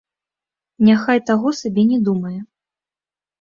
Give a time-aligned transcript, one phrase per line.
[0.87, 2.33] Няхай таго сабе не думае.